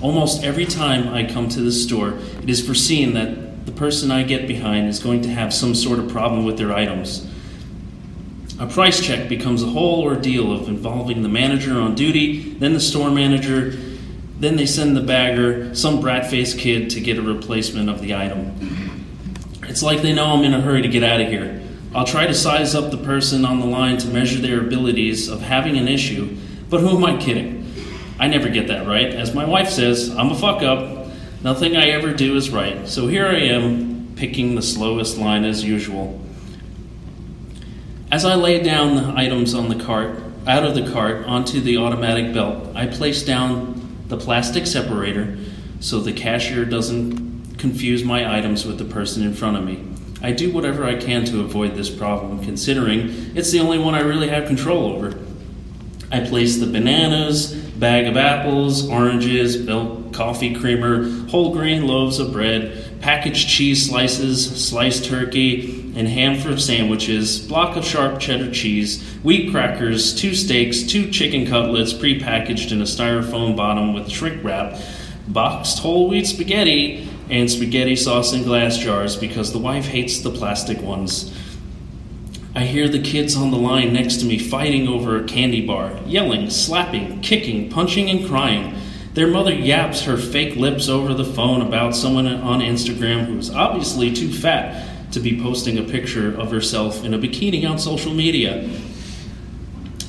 Almost 0.00 0.42
every 0.42 0.66
time 0.66 1.14
I 1.14 1.24
come 1.24 1.48
to 1.50 1.60
the 1.60 1.70
store, 1.70 2.18
it 2.42 2.50
is 2.50 2.66
foreseen 2.66 3.14
that 3.14 3.66
the 3.66 3.72
person 3.72 4.10
I 4.10 4.24
get 4.24 4.48
behind 4.48 4.88
is 4.88 4.98
going 4.98 5.20
to 5.22 5.28
have 5.28 5.54
some 5.54 5.76
sort 5.76 6.00
of 6.00 6.08
problem 6.08 6.44
with 6.44 6.58
their 6.58 6.72
items. 6.72 7.24
A 8.60 8.66
price 8.66 9.00
check 9.00 9.28
becomes 9.28 9.62
a 9.62 9.66
whole 9.66 10.02
ordeal 10.02 10.52
of 10.52 10.68
involving 10.68 11.22
the 11.22 11.28
manager 11.28 11.80
on 11.80 11.94
duty, 11.94 12.54
then 12.54 12.74
the 12.74 12.80
store 12.80 13.10
manager, 13.10 13.70
then 14.38 14.56
they 14.56 14.66
send 14.66 14.96
the 14.96 15.00
bagger, 15.00 15.74
some 15.74 16.00
brat 16.00 16.30
faced 16.30 16.58
kid, 16.58 16.90
to 16.90 17.00
get 17.00 17.18
a 17.18 17.22
replacement 17.22 17.88
of 17.88 18.00
the 18.00 18.14
item. 18.14 19.06
It's 19.64 19.82
like 19.82 20.02
they 20.02 20.12
know 20.12 20.26
I'm 20.26 20.44
in 20.44 20.52
a 20.54 20.60
hurry 20.60 20.82
to 20.82 20.88
get 20.88 21.02
out 21.02 21.20
of 21.20 21.28
here. 21.28 21.62
I'll 21.94 22.04
try 22.04 22.26
to 22.26 22.34
size 22.34 22.74
up 22.74 22.90
the 22.90 22.98
person 22.98 23.44
on 23.44 23.60
the 23.60 23.66
line 23.66 23.98
to 23.98 24.08
measure 24.08 24.40
their 24.40 24.60
abilities 24.60 25.28
of 25.28 25.40
having 25.40 25.76
an 25.76 25.88
issue, 25.88 26.36
but 26.68 26.80
who 26.80 26.96
am 26.96 27.04
I 27.04 27.16
kidding? 27.20 27.72
I 28.18 28.28
never 28.28 28.48
get 28.48 28.68
that 28.68 28.86
right. 28.86 29.08
As 29.08 29.34
my 29.34 29.44
wife 29.44 29.68
says, 29.68 30.10
I'm 30.10 30.30
a 30.30 30.34
fuck 30.34 30.62
up. 30.62 31.08
Nothing 31.42 31.76
I 31.76 31.88
ever 31.90 32.12
do 32.12 32.36
is 32.36 32.50
right. 32.50 32.86
So 32.86 33.08
here 33.08 33.26
I 33.26 33.38
am, 33.40 34.14
picking 34.16 34.54
the 34.54 34.62
slowest 34.62 35.18
line 35.18 35.44
as 35.44 35.64
usual. 35.64 36.20
As 38.12 38.26
I 38.26 38.34
lay 38.34 38.62
down 38.62 38.94
the 38.94 39.18
items 39.18 39.54
on 39.54 39.70
the 39.70 39.84
cart, 39.84 40.22
out 40.46 40.66
of 40.66 40.74
the 40.74 40.92
cart 40.92 41.24
onto 41.24 41.62
the 41.62 41.78
automatic 41.78 42.34
belt, 42.34 42.68
I 42.76 42.86
place 42.86 43.22
down 43.22 44.04
the 44.08 44.18
plastic 44.18 44.66
separator 44.66 45.38
so 45.80 45.98
the 45.98 46.12
cashier 46.12 46.66
doesn't 46.66 47.56
confuse 47.56 48.04
my 48.04 48.36
items 48.36 48.66
with 48.66 48.76
the 48.76 48.84
person 48.84 49.22
in 49.22 49.32
front 49.32 49.56
of 49.56 49.64
me. 49.64 49.82
I 50.20 50.32
do 50.32 50.52
whatever 50.52 50.84
I 50.84 50.96
can 50.96 51.24
to 51.24 51.40
avoid 51.40 51.74
this 51.74 51.88
problem, 51.88 52.44
considering 52.44 53.34
it's 53.34 53.50
the 53.50 53.60
only 53.60 53.78
one 53.78 53.94
I 53.94 54.00
really 54.00 54.28
have 54.28 54.46
control 54.46 54.92
over. 54.92 55.18
I 56.10 56.20
place 56.20 56.58
the 56.58 56.66
bananas, 56.66 57.54
bag 57.54 58.06
of 58.08 58.18
apples, 58.18 58.90
oranges, 58.90 59.58
milk, 59.58 60.12
coffee 60.12 60.54
creamer, 60.54 61.08
whole 61.28 61.54
grain 61.54 61.86
loaves 61.86 62.18
of 62.18 62.30
bread, 62.30 63.00
packaged 63.00 63.48
cheese 63.48 63.88
slices, 63.88 64.68
sliced 64.68 65.06
turkey, 65.06 65.81
and 65.94 66.08
ham 66.08 66.38
for 66.40 66.56
sandwiches, 66.58 67.40
block 67.40 67.76
of 67.76 67.84
sharp 67.84 68.18
cheddar 68.18 68.50
cheese, 68.50 69.02
wheat 69.22 69.50
crackers, 69.50 70.14
two 70.14 70.34
steaks, 70.34 70.82
two 70.82 71.10
chicken 71.10 71.46
cutlets 71.46 71.92
pre-packaged 71.92 72.72
in 72.72 72.80
a 72.80 72.84
styrofoam 72.84 73.56
bottom 73.56 73.92
with 73.92 74.08
shrink 74.08 74.42
wrap, 74.42 74.78
boxed 75.28 75.80
whole 75.80 76.08
wheat 76.08 76.26
spaghetti, 76.26 77.08
and 77.28 77.50
spaghetti 77.50 77.96
sauce 77.96 78.32
in 78.32 78.42
glass 78.42 78.78
jars 78.78 79.16
because 79.16 79.52
the 79.52 79.58
wife 79.58 79.86
hates 79.86 80.20
the 80.20 80.30
plastic 80.30 80.80
ones. 80.80 81.36
I 82.54 82.64
hear 82.64 82.88
the 82.88 83.00
kids 83.00 83.36
on 83.36 83.50
the 83.50 83.56
line 83.56 83.92
next 83.92 84.16
to 84.18 84.26
me 84.26 84.38
fighting 84.38 84.86
over 84.86 85.16
a 85.16 85.24
candy 85.24 85.66
bar, 85.66 85.98
yelling, 86.06 86.50
slapping, 86.50 87.20
kicking, 87.22 87.70
punching, 87.70 88.10
and 88.10 88.26
crying. 88.26 88.74
Their 89.14 89.26
mother 89.26 89.52
yaps 89.52 90.02
her 90.02 90.16
fake 90.16 90.56
lips 90.56 90.88
over 90.88 91.14
the 91.14 91.24
phone 91.24 91.62
about 91.62 91.94
someone 91.94 92.26
on 92.26 92.60
Instagram 92.60 93.26
who 93.26 93.38
is 93.38 93.50
obviously 93.50 94.12
too 94.12 94.32
fat 94.32 94.91
to 95.12 95.20
be 95.20 95.40
posting 95.40 95.78
a 95.78 95.82
picture 95.82 96.34
of 96.38 96.50
herself 96.50 97.04
in 97.04 97.14
a 97.14 97.18
bikini 97.18 97.68
on 97.68 97.78
social 97.78 98.12
media. 98.12 98.68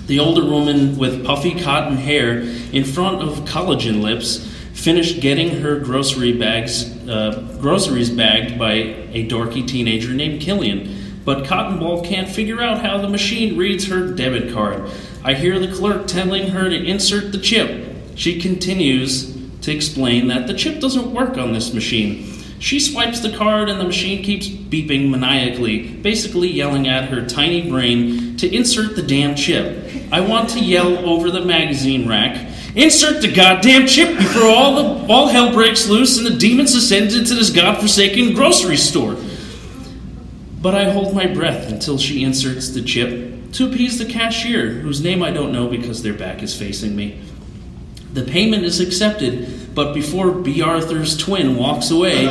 The 0.08 0.20
older 0.20 0.44
woman 0.44 0.98
with 0.98 1.26
puffy 1.26 1.60
cotton 1.60 1.98
hair 1.98 2.40
in 2.42 2.84
front 2.84 3.22
of 3.22 3.40
collagen 3.46 4.02
lips 4.02 4.50
finished 4.74 5.22
getting 5.22 5.62
her 5.62 5.80
grocery 5.80 6.34
bags, 6.34 6.92
uh, 7.08 7.58
groceries 7.62 8.10
bagged 8.10 8.60
by 8.60 8.74
a 8.74 9.28
dorky 9.28 9.66
teenager 9.66 10.14
named 10.14 10.42
Killian. 10.42 11.22
But 11.24 11.46
Cottonball 11.46 12.04
can't 12.04 12.28
figure 12.28 12.62
out 12.62 12.82
how 12.82 12.98
the 12.98 13.08
machine 13.08 13.58
reads 13.58 13.88
her 13.88 14.12
debit 14.12 14.54
card. 14.54 14.90
I 15.24 15.36
hear 15.36 15.58
the 15.58 15.74
clerk 15.74 16.06
telling 16.06 16.50
her 16.50 16.70
to 16.70 16.76
insert 16.76 17.32
the 17.32 17.38
chip. 17.38 17.96
She 18.16 18.42
continues 18.42 19.34
to 19.62 19.72
explain 19.72 20.28
that 20.28 20.48
the 20.48 20.54
chip 20.54 20.82
doesn't 20.82 21.14
work 21.14 21.38
on 21.38 21.54
this 21.54 21.74
machine. 21.74 22.43
She 22.64 22.80
swipes 22.80 23.20
the 23.20 23.36
card 23.36 23.68
and 23.68 23.78
the 23.78 23.84
machine 23.84 24.24
keeps 24.24 24.48
beeping 24.48 25.10
maniacally, 25.10 25.86
basically 25.96 26.48
yelling 26.48 26.88
at 26.88 27.10
her 27.10 27.26
tiny 27.26 27.70
brain 27.70 28.38
to 28.38 28.50
insert 28.56 28.96
the 28.96 29.02
damn 29.02 29.36
chip. 29.36 29.86
I 30.14 30.22
want 30.22 30.52
to 30.52 30.62
yell 30.62 30.98
over 31.00 31.30
the 31.30 31.44
magazine 31.44 32.08
rack. 32.08 32.38
Insert 32.74 33.22
the 33.22 33.30
goddamn 33.30 33.86
chip 33.86 34.18
before 34.18 34.48
all 34.48 34.76
the 34.76 35.14
all 35.14 35.28
hell 35.28 35.52
breaks 35.52 35.90
loose 35.90 36.18
and 36.18 36.26
the 36.26 36.38
demons 36.38 36.74
ascend 36.74 37.12
into 37.12 37.36
this 37.36 37.50
godforsaken 37.50 38.34
grocery 38.34 38.78
store. 38.78 39.18
But 40.62 40.74
I 40.74 40.90
hold 40.90 41.14
my 41.14 41.28
breath 41.28 41.70
until 41.70 41.98
she 41.98 42.24
inserts 42.24 42.70
the 42.70 42.82
chip 42.82 43.52
to 43.52 43.68
appease 43.68 44.00
the 44.00 44.06
cashier, 44.06 44.70
whose 44.70 45.04
name 45.04 45.22
I 45.22 45.32
don't 45.32 45.52
know 45.52 45.68
because 45.68 46.02
their 46.02 46.14
back 46.14 46.42
is 46.42 46.58
facing 46.58 46.96
me. 46.96 47.20
The 48.14 48.22
payment 48.22 48.64
is 48.64 48.80
accepted, 48.80 49.74
but 49.74 49.96
before 49.96 50.32
Bea 50.32 50.62
Arthur's 50.62 51.18
twin 51.18 51.56
walks 51.56 51.90
away 51.90 52.28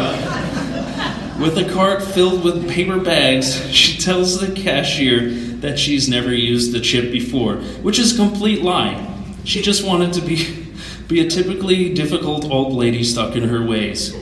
with 1.40 1.58
a 1.58 1.68
cart 1.74 2.04
filled 2.04 2.44
with 2.44 2.70
paper 2.70 3.00
bags, 3.00 3.68
she 3.72 3.98
tells 3.98 4.38
the 4.38 4.54
cashier 4.54 5.30
that 5.56 5.80
she's 5.80 6.08
never 6.08 6.32
used 6.32 6.70
the 6.70 6.80
chip 6.80 7.10
before, 7.10 7.56
which 7.82 7.98
is 7.98 8.14
a 8.14 8.16
complete 8.16 8.62
lie. 8.62 9.08
She 9.42 9.60
just 9.60 9.84
wanted 9.84 10.12
to 10.12 10.20
be, 10.20 10.68
be 11.08 11.18
a 11.18 11.28
typically 11.28 11.92
difficult 11.92 12.44
old 12.44 12.74
lady 12.74 13.02
stuck 13.02 13.34
in 13.34 13.48
her 13.48 13.66
ways. 13.66 14.14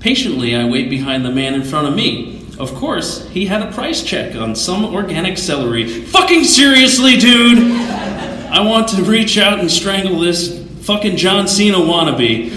Patiently, 0.00 0.56
I 0.56 0.66
wait 0.66 0.88
behind 0.88 1.26
the 1.26 1.30
man 1.30 1.52
in 1.52 1.62
front 1.62 1.88
of 1.88 1.94
me. 1.94 2.46
Of 2.58 2.74
course, 2.74 3.28
he 3.28 3.44
had 3.44 3.60
a 3.60 3.70
price 3.70 4.02
check 4.02 4.34
on 4.34 4.56
some 4.56 4.82
organic 4.82 5.36
celery. 5.36 5.86
Fucking 6.04 6.44
seriously, 6.44 7.18
dude! 7.18 8.05
I 8.56 8.60
want 8.60 8.88
to 8.88 9.02
reach 9.02 9.36
out 9.36 9.60
and 9.60 9.70
strangle 9.70 10.18
this 10.18 10.66
fucking 10.86 11.18
John 11.18 11.46
Cena 11.46 11.76
wannabe. 11.76 12.48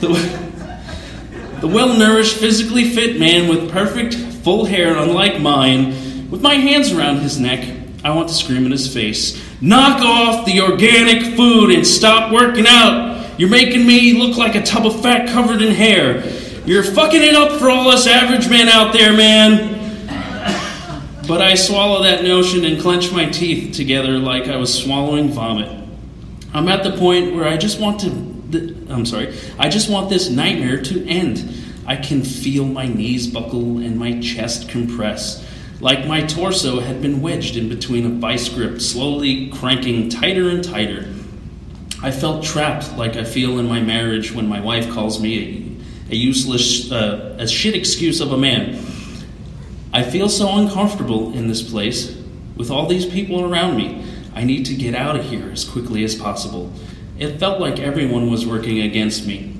The, 0.00 1.60
the 1.60 1.68
well 1.68 1.96
nourished, 1.96 2.38
physically 2.38 2.90
fit 2.90 3.20
man 3.20 3.48
with 3.48 3.70
perfect, 3.70 4.16
full 4.16 4.64
hair, 4.64 4.96
unlike 4.96 5.40
mine, 5.40 6.28
with 6.28 6.42
my 6.42 6.54
hands 6.54 6.90
around 6.90 7.18
his 7.18 7.38
neck, 7.38 7.72
I 8.02 8.10
want 8.16 8.30
to 8.30 8.34
scream 8.34 8.66
in 8.66 8.72
his 8.72 8.92
face 8.92 9.40
Knock 9.60 10.02
off 10.02 10.44
the 10.44 10.60
organic 10.60 11.36
food 11.36 11.70
and 11.70 11.86
stop 11.86 12.32
working 12.32 12.66
out! 12.66 13.38
You're 13.38 13.48
making 13.48 13.86
me 13.86 14.14
look 14.14 14.36
like 14.36 14.56
a 14.56 14.62
tub 14.62 14.86
of 14.86 15.00
fat 15.02 15.28
covered 15.28 15.62
in 15.62 15.72
hair. 15.72 16.28
You're 16.66 16.82
fucking 16.82 17.22
it 17.22 17.36
up 17.36 17.60
for 17.60 17.70
all 17.70 17.86
us 17.90 18.08
average 18.08 18.50
men 18.50 18.68
out 18.68 18.92
there, 18.92 19.12
man. 19.12 19.77
But 21.28 21.42
I 21.42 21.56
swallow 21.56 22.04
that 22.04 22.24
notion 22.24 22.64
and 22.64 22.80
clench 22.80 23.12
my 23.12 23.26
teeth 23.26 23.76
together 23.76 24.18
like 24.18 24.48
I 24.48 24.56
was 24.56 24.72
swallowing 24.72 25.28
vomit. 25.28 25.70
I'm 26.54 26.68
at 26.68 26.82
the 26.82 26.96
point 26.96 27.34
where 27.34 27.46
I 27.46 27.58
just 27.58 27.78
want 27.78 28.00
to. 28.00 28.08
I'm 28.88 29.04
sorry. 29.04 29.36
I 29.58 29.68
just 29.68 29.90
want 29.90 30.08
this 30.08 30.30
nightmare 30.30 30.80
to 30.84 31.06
end. 31.06 31.66
I 31.86 31.96
can 31.96 32.22
feel 32.22 32.64
my 32.64 32.86
knees 32.86 33.26
buckle 33.26 33.76
and 33.76 33.98
my 33.98 34.18
chest 34.20 34.70
compress, 34.70 35.46
like 35.80 36.06
my 36.06 36.22
torso 36.22 36.80
had 36.80 37.02
been 37.02 37.20
wedged 37.20 37.56
in 37.56 37.68
between 37.68 38.06
a 38.06 38.08
vice 38.08 38.48
grip, 38.48 38.80
slowly 38.80 39.50
cranking 39.50 40.08
tighter 40.08 40.48
and 40.48 40.64
tighter. 40.64 41.12
I 42.02 42.10
felt 42.10 42.42
trapped 42.42 42.96
like 42.96 43.16
I 43.16 43.24
feel 43.24 43.58
in 43.58 43.68
my 43.68 43.80
marriage 43.82 44.32
when 44.32 44.48
my 44.48 44.60
wife 44.60 44.90
calls 44.90 45.20
me 45.20 45.78
a, 46.08 46.12
a 46.12 46.16
useless, 46.16 46.90
uh, 46.90 47.36
a 47.38 47.46
shit 47.46 47.74
excuse 47.74 48.22
of 48.22 48.32
a 48.32 48.38
man. 48.38 48.82
I 49.92 50.02
feel 50.02 50.28
so 50.28 50.56
uncomfortable 50.56 51.32
in 51.32 51.48
this 51.48 51.62
place 51.62 52.16
with 52.56 52.70
all 52.70 52.86
these 52.86 53.06
people 53.06 53.50
around 53.50 53.76
me. 53.76 54.04
I 54.34 54.44
need 54.44 54.66
to 54.66 54.74
get 54.74 54.94
out 54.94 55.16
of 55.16 55.24
here 55.24 55.50
as 55.50 55.64
quickly 55.64 56.04
as 56.04 56.14
possible. 56.14 56.72
It 57.18 57.38
felt 57.38 57.60
like 57.60 57.78
everyone 57.78 58.30
was 58.30 58.46
working 58.46 58.80
against 58.80 59.26
me. 59.26 59.54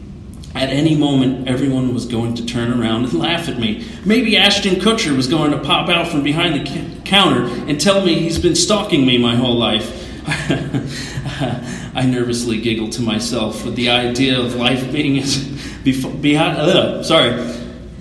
At 0.55 0.71
any 0.71 0.97
moment, 0.97 1.49
everyone 1.49 1.95
was 1.95 2.07
going 2.07 2.35
to 2.35 2.47
turn 2.47 2.73
around 2.73 3.05
and 3.05 3.13
laugh 3.19 3.49
at 3.49 3.59
me. 3.59 3.87
Maybe 4.05 4.37
Ashton 4.37 4.77
Kutcher 4.77 5.17
was 5.17 5.27
going 5.27 5.51
to 5.53 5.59
pop 5.59 5.89
out 5.89 6.09
from 6.09 6.23
behind 6.23 6.55
the 6.55 6.65
ca- 6.65 7.03
counter 7.05 7.45
and 7.69 7.81
tell 7.81 8.05
me 8.05 8.15
he's 8.19 8.39
been 8.39 8.55
stalking 8.55 9.07
me 9.07 9.19
my 9.19 9.35
whole 9.37 9.57
life. 9.57 9.95
I 11.95 12.05
nervously 12.07 12.61
giggled 12.61 12.93
to 12.93 13.03
myself 13.03 13.65
with 13.65 13.77
the 13.77 13.89
idea 13.89 14.39
of 14.39 14.55
life 14.55 14.93
being 14.93 15.19
as 15.23 15.39
behind. 15.85 16.59
Uh, 16.59 17.03
sorry, 17.03 17.31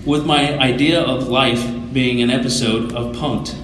with 0.06 0.26
my 0.26 0.58
idea 0.60 1.02
of 1.02 1.28
life 1.30 1.77
being 1.94 2.22
an 2.22 2.29
episode 2.29 2.94
of 2.94 3.15
Punk'd. 3.15 3.56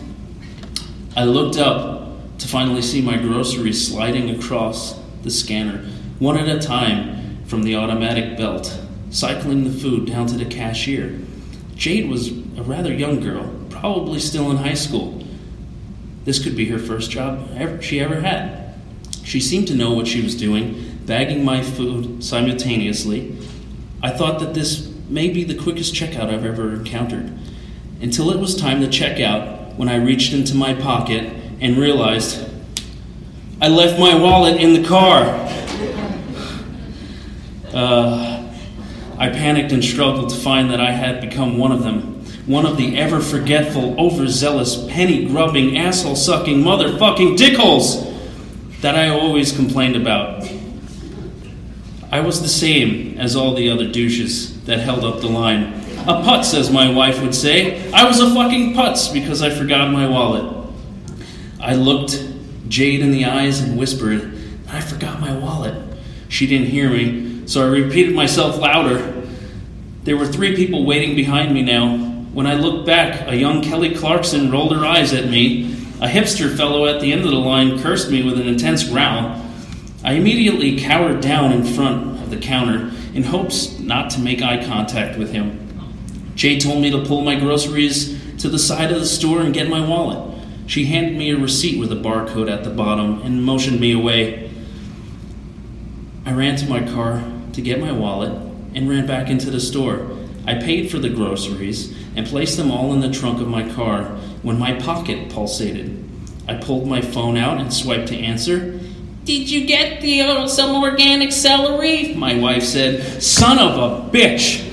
I 1.16 1.26
looked 1.26 1.58
up 1.58 2.38
to 2.38 2.48
finally 2.48 2.82
see 2.82 3.02
my 3.02 3.18
groceries 3.18 3.88
sliding 3.88 4.30
across 4.30 5.00
the 5.24 5.30
scanner, 5.30 5.86
one 6.20 6.38
at 6.38 6.48
a 6.48 6.60
time 6.60 7.44
from 7.46 7.64
the 7.64 7.76
automatic 7.76 8.38
belt, 8.38 8.80
cycling 9.10 9.64
the 9.66 9.72
food 9.72 10.08
down 10.08 10.28
to 10.28 10.38
the 10.38 10.46
cashier. 10.46 11.20
Jade 11.76 12.10
was 12.10 12.30
a 12.30 12.64
rather 12.64 12.94
young 12.94 13.20
girl, 13.20 13.54
probably 13.70 14.20
still 14.20 14.50
in 14.52 14.58
high 14.58 14.74
school. 14.74 15.24
This 16.24 16.42
could 16.42 16.56
be 16.56 16.66
her 16.70 16.80
first 16.80 17.12
job 17.12 17.50
ever, 17.56 17.82
she 17.82 18.00
ever 18.00 18.22
had. 18.22 18.76
She 19.24 19.40
seemed 19.40 19.68
to 19.68 19.76
know 19.76 19.94
what 19.94 20.08
she 20.08 20.22
was 20.22 20.36
doing, 20.36 21.00
bagging 21.06 21.44
my 21.44 21.62
food 21.62 22.24
simultaneously. 22.24 23.38
I 24.02 24.12
thought 24.12 24.40
that 24.40 24.54
this 24.54 24.92
may 25.10 25.30
be 25.30 25.44
the 25.44 25.56
quickest 25.62 25.94
checkout 25.94 26.34
I've 26.34 26.46
ever 26.46 26.74
encountered. 26.74 27.32
Until 28.04 28.32
it 28.32 28.38
was 28.38 28.54
time 28.54 28.82
to 28.82 28.90
check 28.90 29.22
out 29.22 29.76
when 29.76 29.88
I 29.88 29.96
reached 29.96 30.34
into 30.34 30.56
my 30.56 30.74
pocket 30.74 31.24
and 31.62 31.78
realized 31.78 32.46
I 33.62 33.70
left 33.70 33.98
my 33.98 34.14
wallet 34.14 34.60
in 34.60 34.74
the 34.74 34.86
car. 34.86 35.24
Uh, 37.74 38.54
I 39.18 39.30
panicked 39.30 39.72
and 39.72 39.82
struggled 39.82 40.32
to 40.32 40.36
find 40.36 40.70
that 40.70 40.82
I 40.82 40.92
had 40.92 41.22
become 41.22 41.58
one 41.58 41.72
of 41.72 41.84
them. 41.84 42.26
One 42.46 42.66
of 42.66 42.76
the 42.76 42.98
ever 42.98 43.22
forgetful, 43.22 43.98
overzealous, 43.98 44.86
penny 44.90 45.26
grubbing, 45.26 45.78
asshole 45.78 46.18
sucking, 46.18 46.62
motherfucking 46.62 47.38
dickholes 47.38 48.12
that 48.82 48.96
I 48.96 49.12
always 49.12 49.54
complained 49.54 49.96
about. 49.96 50.46
I 52.12 52.20
was 52.20 52.42
the 52.42 52.50
same 52.50 53.18
as 53.18 53.38
all 53.38 53.56
the 53.56 53.70
other 53.70 53.86
douches 53.86 54.62
that 54.66 54.80
held 54.80 55.06
up 55.06 55.22
the 55.22 55.30
line. 55.30 55.83
A 56.04 56.22
putz, 56.22 56.54
as 56.54 56.70
my 56.70 56.92
wife 56.92 57.22
would 57.22 57.34
say. 57.34 57.90
I 57.94 58.06
was 58.06 58.20
a 58.20 58.34
fucking 58.34 58.74
putz 58.74 59.14
because 59.14 59.42
I 59.42 59.50
forgot 59.50 59.90
my 59.90 60.06
wallet. 60.06 60.70
I 61.62 61.76
looked 61.76 62.22
Jade 62.68 63.00
in 63.00 63.12
the 63.12 63.24
eyes 63.24 63.62
and 63.62 63.78
whispered, 63.78 64.38
I 64.68 64.82
forgot 64.82 65.22
my 65.22 65.34
wallet. 65.38 65.82
She 66.28 66.46
didn't 66.46 66.68
hear 66.68 66.90
me, 66.90 67.48
so 67.48 67.62
I 67.62 67.70
repeated 67.70 68.14
myself 68.14 68.58
louder. 68.58 69.24
There 70.04 70.18
were 70.18 70.28
three 70.28 70.58
people 70.58 70.86
waiting 70.86 71.16
behind 71.16 71.54
me 71.54 71.62
now. 71.62 71.98
When 72.34 72.48
I 72.48 72.56
looked 72.56 72.86
back, 72.86 73.26
a 73.30 73.36
young 73.38 73.62
Kelly 73.62 73.96
Clarkson 73.96 74.52
rolled 74.52 74.76
her 74.76 74.86
eyes 74.86 75.14
at 75.14 75.30
me. 75.30 75.72
A 76.02 76.08
hipster 76.08 76.54
fellow 76.58 76.86
at 76.86 77.00
the 77.00 77.14
end 77.14 77.24
of 77.24 77.32
the 77.32 77.38
line 77.38 77.80
cursed 77.80 78.12
me 78.12 78.24
with 78.24 78.38
an 78.38 78.48
intense 78.48 78.84
growl. 78.84 79.42
I 80.04 80.14
immediately 80.14 80.78
cowered 80.82 81.22
down 81.22 81.54
in 81.54 81.64
front 81.64 82.20
of 82.22 82.30
the 82.30 82.38
counter 82.38 82.92
in 83.14 83.24
hopes 83.24 83.80
not 83.80 84.10
to 84.10 84.20
make 84.20 84.42
eye 84.42 84.66
contact 84.66 85.18
with 85.18 85.32
him. 85.32 85.63
Jade 86.36 86.62
told 86.62 86.82
me 86.82 86.90
to 86.92 87.06
pull 87.06 87.22
my 87.22 87.36
groceries 87.36 88.20
to 88.40 88.50
the 88.50 88.60
side 88.60 88.92
of 88.92 89.00
the 89.00 89.06
store 89.06 89.42
and 89.42 89.54
get 89.54 89.70
my 89.70 89.86
wallet. 89.86 90.34
She 90.66 90.86
handed 90.86 91.18
me 91.18 91.32
a 91.32 91.38
receipt 91.38 91.80
with 91.80 91.92
a 91.92 91.96
barcode 91.96 92.52
at 92.52 92.64
the 92.64 92.70
bottom 92.70 93.22
and 93.22 93.44
motioned 93.44 93.80
me 93.80 93.92
away. 93.92 94.50
I 96.26 96.32
ran 96.32 96.56
to 96.58 96.70
my 96.70 96.82
car 96.82 97.24
to 97.54 97.62
get 97.62 97.80
my 97.80 97.92
wallet 97.92 98.32
and 98.74 98.90
ran 98.90 99.06
back 99.06 99.30
into 99.30 99.52
the 99.52 99.60
store. 99.60 100.10
I 100.48 100.56
paid 100.56 100.90
for 100.90 101.00
the 101.00 101.10
groceries 101.10 101.96
and 102.16 102.26
placed 102.26 102.58
them 102.58 102.72
all 102.72 102.94
in 102.94 103.02
the 103.02 103.12
trunk 103.12 103.42
of 103.42 103.48
my 103.48 103.70
car 103.74 104.06
when 104.42 104.58
my 104.58 104.74
pocket 104.74 105.30
pulsated. 105.30 106.04
I 106.48 106.56
pulled 106.56 106.88
my 106.88 107.02
phone 107.02 107.38
out 107.38 107.60
and 107.60 107.74
swiped 107.74 108.10
to 108.10 108.18
answer. 108.18 108.80
Did 109.24 109.50
you 109.50 109.66
get 109.66 110.02
the 110.02 110.22
uh, 110.22 110.48
some 110.48 110.84
organic 110.84 111.32
celery? 111.32 112.14
My 112.14 112.38
wife 112.38 112.64
said, 112.64 113.24
"Son 113.24 113.58
of 113.58 113.78
a 113.78 114.12
bitch." 114.12 114.73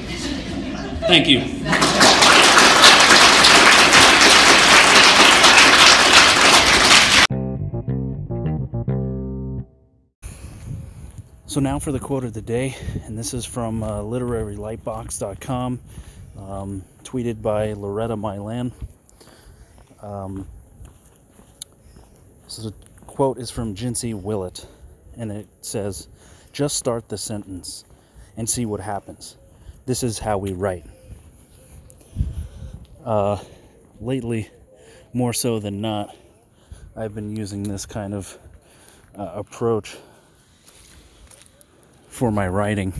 Thank 1.10 1.26
you. 1.26 1.40
So 11.46 11.58
now 11.58 11.80
for 11.80 11.90
the 11.90 11.98
quote 11.98 12.22
of 12.22 12.32
the 12.32 12.40
day, 12.40 12.76
and 13.06 13.18
this 13.18 13.34
is 13.34 13.44
from 13.44 13.82
uh, 13.82 14.02
literarylightbox.com, 14.02 15.80
um, 16.38 16.84
tweeted 17.02 17.42
by 17.42 17.72
Loretta 17.72 18.16
Milan. 18.16 18.70
Um, 20.02 20.46
so 22.46 22.70
the 22.70 22.74
quote 23.08 23.38
is 23.38 23.50
from 23.50 23.74
Jincy 23.74 24.14
Willett, 24.14 24.64
and 25.16 25.32
it 25.32 25.48
says, 25.60 26.06
"Just 26.52 26.76
start 26.76 27.08
the 27.08 27.18
sentence 27.18 27.84
and 28.36 28.48
see 28.48 28.64
what 28.64 28.78
happens. 28.78 29.36
This 29.86 30.04
is 30.04 30.20
how 30.20 30.38
we 30.38 30.52
write." 30.52 30.86
Uh, 33.04 33.38
lately, 33.98 34.50
more 35.14 35.32
so 35.32 35.58
than 35.58 35.80
not, 35.80 36.14
I've 36.94 37.14
been 37.14 37.34
using 37.34 37.62
this 37.62 37.86
kind 37.86 38.12
of 38.12 38.38
uh, 39.18 39.32
approach 39.34 39.96
for 42.08 42.30
my 42.30 42.46
writing. 42.46 42.92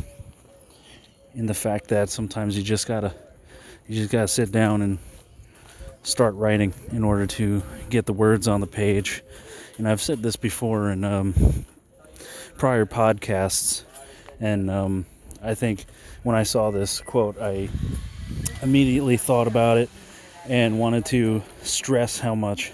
In 1.34 1.46
the 1.46 1.54
fact 1.54 1.88
that 1.88 2.08
sometimes 2.08 2.56
you 2.56 2.62
just 2.62 2.88
gotta 2.88 3.14
you 3.86 3.94
just 3.94 4.10
gotta 4.10 4.26
sit 4.26 4.50
down 4.50 4.82
and 4.82 4.98
start 6.02 6.34
writing 6.34 6.72
in 6.92 7.04
order 7.04 7.26
to 7.26 7.62
get 7.90 8.06
the 8.06 8.12
words 8.12 8.48
on 8.48 8.60
the 8.60 8.66
page. 8.66 9.22
And 9.78 9.86
I've 9.86 10.00
said 10.00 10.22
this 10.22 10.36
before 10.36 10.90
in 10.90 11.04
um, 11.04 11.34
prior 12.56 12.86
podcasts, 12.86 13.84
and 14.40 14.70
um, 14.70 15.06
I 15.42 15.54
think 15.54 15.84
when 16.22 16.36
I 16.36 16.42
saw 16.42 16.70
this 16.70 17.00
quote, 17.00 17.38
I 17.40 17.68
immediately 18.62 19.16
thought 19.16 19.46
about 19.46 19.78
it 19.78 19.88
and 20.48 20.78
wanted 20.78 21.04
to 21.06 21.42
stress 21.62 22.18
how 22.18 22.34
much 22.34 22.72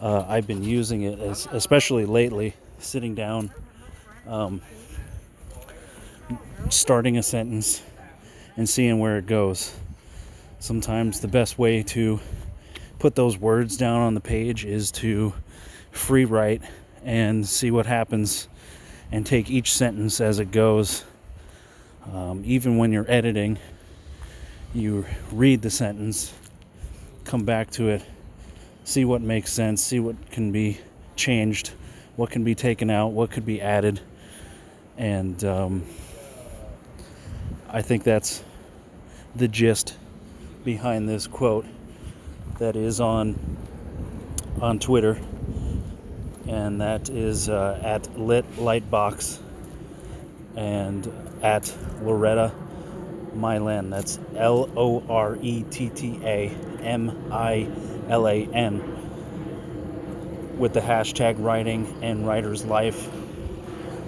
uh, 0.00 0.24
I've 0.28 0.46
been 0.46 0.62
using 0.62 1.02
it, 1.02 1.18
as, 1.18 1.46
especially 1.52 2.06
lately, 2.06 2.54
sitting 2.78 3.14
down, 3.14 3.50
um, 4.26 4.60
starting 6.70 7.18
a 7.18 7.22
sentence, 7.22 7.82
and 8.56 8.68
seeing 8.68 8.98
where 8.98 9.18
it 9.18 9.26
goes. 9.26 9.74
Sometimes 10.60 11.20
the 11.20 11.28
best 11.28 11.58
way 11.58 11.82
to 11.84 12.20
put 12.98 13.14
those 13.14 13.38
words 13.38 13.76
down 13.76 14.00
on 14.00 14.14
the 14.14 14.20
page 14.20 14.64
is 14.64 14.90
to 14.90 15.32
free 15.92 16.24
write 16.24 16.62
and 17.04 17.46
see 17.46 17.70
what 17.70 17.86
happens 17.86 18.48
and 19.12 19.24
take 19.24 19.50
each 19.50 19.72
sentence 19.72 20.20
as 20.20 20.38
it 20.38 20.50
goes. 20.50 21.04
Um, 22.12 22.42
even 22.44 22.76
when 22.78 22.92
you're 22.92 23.10
editing, 23.10 23.58
you 24.74 25.06
read 25.32 25.62
the 25.62 25.70
sentence, 25.70 26.32
come 27.24 27.44
back 27.44 27.70
to 27.70 27.88
it, 27.88 28.02
see 28.84 29.04
what 29.04 29.22
makes 29.22 29.52
sense, 29.52 29.82
see 29.82 30.00
what 30.00 30.30
can 30.30 30.52
be 30.52 30.78
changed, 31.16 31.72
what 32.16 32.30
can 32.30 32.44
be 32.44 32.54
taken 32.54 32.90
out, 32.90 33.08
what 33.08 33.30
could 33.30 33.46
be 33.46 33.60
added. 33.60 34.00
And 34.96 35.42
um, 35.44 35.84
I 37.68 37.82
think 37.82 38.04
that's 38.04 38.42
the 39.36 39.48
gist 39.48 39.96
behind 40.64 41.08
this 41.08 41.26
quote 41.26 41.66
that 42.58 42.76
is 42.76 43.00
on 43.00 43.38
on 44.60 44.78
Twitter, 44.80 45.16
and 46.48 46.80
that 46.80 47.08
is 47.10 47.48
uh, 47.48 47.80
at 47.82 48.18
Lit 48.18 48.44
Lightbox 48.56 49.38
and 50.56 51.10
at 51.42 51.72
Loretta 52.02 52.52
Milan. 53.38 53.90
That's 53.90 54.18
L 54.36 54.68
O 54.76 55.02
R 55.08 55.38
E 55.40 55.64
T 55.70 55.88
T 55.90 56.20
A 56.22 56.48
M 56.82 57.32
I 57.32 57.68
L 58.08 58.28
A 58.28 58.44
N 58.44 58.98
with 60.58 60.74
the 60.74 60.80
hashtag 60.80 61.36
writing 61.38 61.98
and 62.02 62.26
writer's 62.26 62.64
life. 62.64 63.08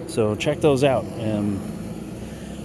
So 0.07 0.35
check 0.35 0.59
those 0.59 0.83
out. 0.83 1.05
Um, 1.05 1.59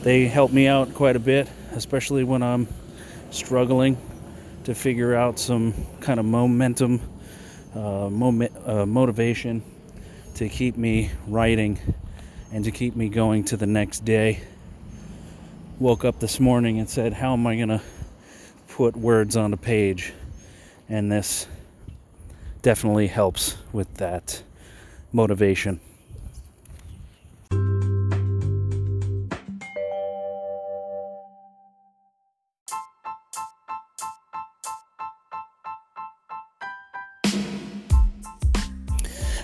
they 0.02 0.26
help 0.26 0.52
me 0.52 0.66
out 0.66 0.94
quite 0.94 1.16
a 1.16 1.20
bit, 1.20 1.48
especially 1.72 2.24
when 2.24 2.42
I'm 2.42 2.66
struggling 3.30 3.96
to 4.64 4.74
figure 4.74 5.14
out 5.14 5.38
some 5.38 5.74
kind 6.00 6.18
of 6.18 6.26
momentum, 6.26 7.00
uh, 7.74 8.10
moment, 8.10 8.52
uh, 8.66 8.84
motivation 8.84 9.62
to 10.34 10.48
keep 10.48 10.76
me 10.76 11.10
writing 11.28 11.78
and 12.52 12.64
to 12.64 12.70
keep 12.70 12.96
me 12.96 13.08
going 13.08 13.44
to 13.44 13.56
the 13.56 13.66
next 13.66 14.04
day. 14.04 14.40
Woke 15.78 16.06
up 16.06 16.20
this 16.20 16.40
morning 16.40 16.78
and 16.78 16.88
said, 16.88 17.12
How 17.12 17.34
am 17.34 17.46
I 17.46 17.54
going 17.56 17.68
to 17.68 17.82
put 18.68 18.96
words 18.96 19.36
on 19.36 19.52
a 19.52 19.58
page? 19.58 20.14
And 20.88 21.12
this 21.12 21.46
definitely 22.62 23.08
helps 23.08 23.58
with 23.74 23.92
that 23.96 24.42
motivation. 25.12 25.80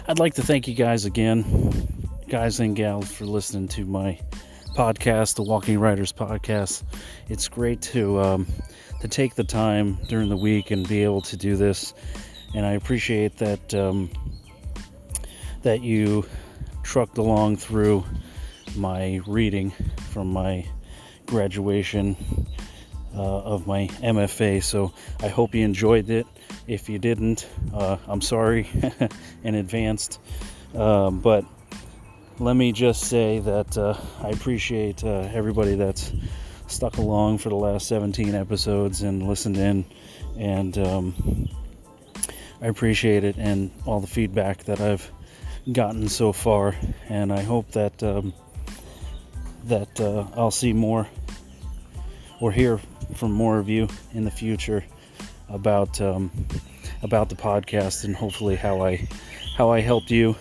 I'd 0.08 0.18
like 0.18 0.32
to 0.34 0.42
thank 0.42 0.66
you 0.66 0.74
guys 0.74 1.04
again, 1.04 1.88
guys 2.26 2.58
and 2.58 2.74
gals, 2.74 3.12
for 3.12 3.26
listening 3.26 3.68
to 3.68 3.84
my 3.84 4.18
podcast, 4.72 5.34
the 5.36 5.42
Walking 5.42 5.78
Writers 5.78 6.12
podcast. 6.12 6.82
It's 7.28 7.48
great 7.48 7.82
to 7.82 8.20
um, 8.20 8.46
to 9.00 9.08
take 9.08 9.34
the 9.34 9.44
time 9.44 9.98
during 10.08 10.28
the 10.28 10.36
week 10.36 10.70
and 10.70 10.88
be 10.88 11.02
able 11.02 11.20
to 11.22 11.36
do 11.36 11.56
this, 11.56 11.92
and 12.54 12.64
I 12.64 12.72
appreciate 12.72 13.36
that 13.38 13.74
um, 13.74 14.10
that 15.62 15.82
you 15.82 16.26
trucked 16.82 17.18
along 17.18 17.56
through 17.56 18.04
my 18.76 19.20
reading 19.26 19.70
from 20.10 20.32
my 20.32 20.66
graduation 21.26 22.16
uh, 23.14 23.42
of 23.42 23.66
my 23.66 23.88
MFA. 24.02 24.62
So 24.62 24.92
I 25.20 25.28
hope 25.28 25.54
you 25.54 25.64
enjoyed 25.64 26.08
it. 26.10 26.26
If 26.66 26.88
you 26.88 26.98
didn't, 26.98 27.48
uh, 27.74 27.98
I'm 28.06 28.22
sorry 28.22 28.68
in 29.44 29.54
advance. 29.54 30.18
Um, 30.74 31.20
but 31.20 31.44
let 32.38 32.56
me 32.56 32.72
just 32.72 33.04
say 33.04 33.38
that 33.40 33.76
uh, 33.76 33.96
I 34.22 34.30
appreciate 34.30 35.04
uh, 35.04 35.28
everybody 35.32 35.74
that's 35.74 36.12
stuck 36.66 36.96
along 36.96 37.38
for 37.38 37.50
the 37.50 37.56
last 37.56 37.86
17 37.88 38.34
episodes 38.34 39.02
and 39.02 39.26
listened 39.26 39.56
in. 39.56 39.84
And 40.38 40.76
um, 40.78 41.48
I 42.60 42.66
appreciate 42.66 43.24
it 43.24 43.36
and 43.36 43.70
all 43.84 44.00
the 44.00 44.06
feedback 44.06 44.64
that 44.64 44.80
I've 44.80 45.10
gotten 45.70 46.08
so 46.08 46.32
far. 46.32 46.74
And 47.08 47.32
I 47.32 47.42
hope 47.42 47.70
that 47.72 48.02
um, 48.02 48.32
that 49.64 50.00
uh, 50.00 50.26
I'll 50.34 50.50
see 50.50 50.72
more 50.72 51.06
or 52.40 52.50
hear 52.50 52.80
from 53.14 53.32
more 53.32 53.58
of 53.58 53.68
you 53.68 53.88
in 54.14 54.24
the 54.24 54.30
future 54.30 54.84
about 55.48 56.00
um, 56.00 56.30
about 57.02 57.28
the 57.28 57.36
podcast 57.36 58.04
and 58.04 58.16
hopefully 58.16 58.56
how 58.56 58.80
I 58.80 59.06
how 59.56 59.70
I 59.70 59.80
helped 59.80 60.10
you 60.10 60.34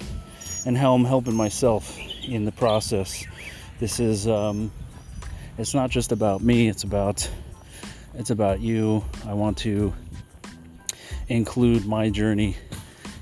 and 0.65 0.77
how 0.77 0.93
I'm 0.93 1.05
helping 1.05 1.35
myself 1.35 1.97
in 2.23 2.45
the 2.45 2.51
process. 2.51 3.25
This 3.79 3.99
is 3.99 4.27
um, 4.27 4.71
it's 5.57 5.73
not 5.73 5.89
just 5.89 6.11
about 6.11 6.41
me. 6.41 6.67
It's 6.67 6.83
about 6.83 7.29
it's 8.13 8.29
about 8.29 8.61
you. 8.61 9.03
I 9.25 9.33
want 9.33 9.57
to 9.59 9.93
include 11.27 11.85
my 11.85 12.09
journey 12.09 12.57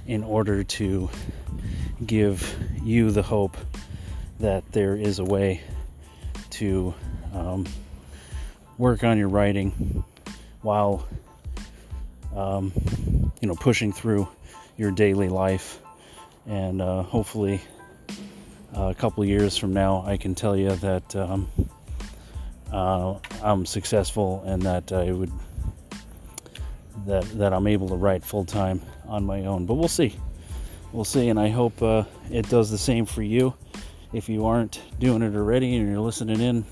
in 0.08 0.24
order 0.24 0.64
to 0.64 1.10
give 2.06 2.58
you 2.84 3.12
the 3.12 3.22
hope 3.22 3.58
that 4.40 4.72
there 4.72 4.96
is 4.96 5.20
a 5.20 5.24
way 5.24 5.62
to 6.52 6.94
um, 7.34 7.66
work 8.78 9.04
on 9.04 9.18
your 9.18 9.30
writing 9.30 10.04
while 10.62 11.08
um, 12.36 12.72
you 13.42 13.48
know, 13.48 13.56
pushing 13.56 13.92
through 13.92 14.28
your 14.78 14.92
daily 14.92 15.30
life. 15.30 15.80
And 16.48 16.82
uh, 16.82 17.04
hopefully, 17.04 17.62
uh, 18.76 18.88
a 18.88 18.96
couple 18.96 19.24
years 19.26 19.58
from 19.58 19.74
now, 19.74 20.04
I 20.06 20.18
can 20.18 20.36
tell 20.36 20.56
you 20.56 20.76
that 20.78 21.16
um, 21.16 21.48
uh, 22.72 23.16
I'm 23.44 23.66
successful 23.66 24.44
and 24.46 24.62
that 24.64 24.92
I 24.92 25.12
would 25.12 25.32
that 27.06 27.24
that 27.38 27.54
I'm 27.54 27.68
able 27.68 27.90
to 27.90 27.96
write 27.96 28.24
full 28.24 28.46
time 28.46 28.82
on 29.08 29.26
my 29.26 29.46
own. 29.46 29.66
But 29.66 29.76
we'll 29.76 29.88
see, 29.88 30.16
we'll 30.92 31.06
see, 31.06 31.30
and 31.30 31.40
I 31.40 31.50
hope 31.50 31.82
uh, 31.82 32.04
it 32.32 32.50
does 32.50 32.70
the 32.70 32.78
same 32.78 33.06
for 33.06 33.24
you. 33.24 33.54
If 34.12 34.28
you 34.28 34.46
aren't 34.46 34.82
doing 35.00 35.22
it 35.22 35.36
already 35.36 35.76
and 35.76 35.88
you're 35.88 36.00
listening 36.00 36.42
in 36.42 36.66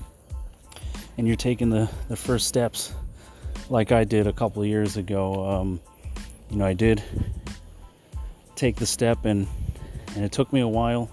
and 1.16 1.26
you're 1.26 1.36
taking 1.36 1.70
the, 1.70 1.88
the 2.08 2.16
first 2.16 2.48
steps 2.48 2.92
like 3.70 3.92
I 3.92 4.04
did 4.04 4.26
a 4.26 4.32
couple 4.32 4.64
years 4.64 4.96
ago. 4.96 5.48
Um, 5.48 5.80
you 6.50 6.56
know, 6.56 6.64
I 6.64 6.72
did 6.72 7.02
take 8.58 8.76
the 8.76 8.86
step, 8.86 9.24
and 9.24 9.46
and 10.14 10.24
it 10.24 10.32
took 10.32 10.52
me 10.52 10.60
a 10.60 10.68
while 10.68 11.10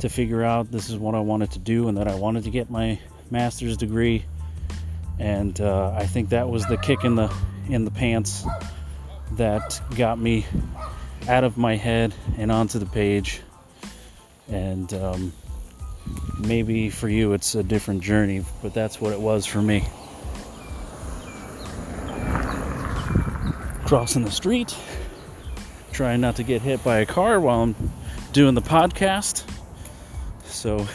to 0.00 0.08
figure 0.08 0.44
out 0.44 0.70
this 0.70 0.90
is 0.90 0.96
what 0.96 1.14
I 1.14 1.20
wanted 1.20 1.50
to 1.52 1.58
do, 1.58 1.88
and 1.88 1.96
that 1.96 2.08
I 2.08 2.14
wanted 2.14 2.44
to 2.44 2.50
get 2.50 2.70
my 2.70 2.98
master's 3.30 3.76
degree. 3.76 4.24
And 5.18 5.60
uh, 5.60 5.92
I 5.96 6.06
think 6.06 6.28
that 6.28 6.48
was 6.48 6.66
the 6.66 6.76
kick 6.76 7.04
in 7.04 7.14
the 7.16 7.32
in 7.68 7.84
the 7.84 7.90
pants 7.90 8.44
that 9.32 9.80
got 9.96 10.18
me 10.18 10.46
out 11.28 11.44
of 11.44 11.56
my 11.56 11.76
head 11.76 12.14
and 12.36 12.52
onto 12.52 12.78
the 12.78 12.86
page. 12.86 13.40
And 14.48 14.92
um, 14.94 15.32
maybe 16.38 16.88
for 16.88 17.08
you 17.08 17.32
it's 17.32 17.54
a 17.54 17.62
different 17.62 18.02
journey, 18.02 18.44
but 18.62 18.72
that's 18.72 19.00
what 19.00 19.12
it 19.12 19.20
was 19.20 19.44
for 19.44 19.60
me. 19.60 19.84
crossing 23.88 24.22
the 24.22 24.30
street, 24.30 24.76
trying 25.98 26.20
not 26.20 26.36
to 26.36 26.44
get 26.44 26.62
hit 26.62 26.84
by 26.84 26.98
a 26.98 27.04
car 27.04 27.40
while 27.40 27.60
I'm 27.60 27.74
doing 28.32 28.54
the 28.54 28.62
podcast. 28.62 29.42
So 30.44 30.86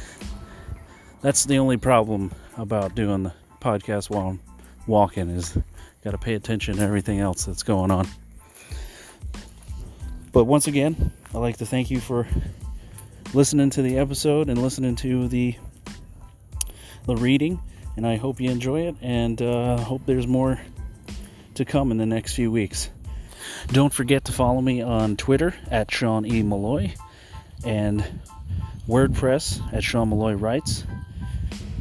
that's 1.20 1.44
the 1.44 1.58
only 1.58 1.76
problem 1.76 2.32
about 2.56 2.96
doing 2.96 3.22
the 3.22 3.32
podcast 3.60 4.10
while 4.10 4.30
I'm 4.30 4.40
walking 4.88 5.30
is 5.30 5.56
got 6.02 6.10
to 6.10 6.18
pay 6.18 6.34
attention 6.34 6.78
to 6.78 6.82
everything 6.82 7.20
else 7.20 7.44
that's 7.44 7.62
going 7.62 7.92
on. 7.92 8.08
But 10.32 10.42
once 10.46 10.66
again, 10.66 11.12
I'd 11.32 11.38
like 11.38 11.58
to 11.58 11.66
thank 11.66 11.88
you 11.88 12.00
for 12.00 12.26
listening 13.32 13.70
to 13.70 13.82
the 13.82 13.98
episode 13.98 14.48
and 14.48 14.60
listening 14.60 14.96
to 14.96 15.28
the 15.28 15.54
the 17.06 17.14
reading. 17.14 17.60
And 17.96 18.04
I 18.04 18.16
hope 18.16 18.40
you 18.40 18.50
enjoy 18.50 18.88
it, 18.88 18.96
and 19.02 19.40
uh, 19.40 19.76
hope 19.76 20.02
there's 20.04 20.26
more 20.26 20.60
to 21.54 21.64
come 21.64 21.92
in 21.92 21.98
the 21.98 22.06
next 22.06 22.34
few 22.34 22.50
weeks. 22.50 22.90
Don't 23.68 23.92
forget 23.92 24.24
to 24.24 24.32
follow 24.32 24.60
me 24.60 24.82
on 24.82 25.16
Twitter 25.16 25.54
at 25.70 25.90
Sean 25.90 26.26
E. 26.26 26.42
Malloy 26.42 26.92
and 27.64 28.04
WordPress 28.88 29.60
at 29.72 29.84
Sean 29.84 30.10
Malloy 30.10 30.34
Writes. 30.34 30.84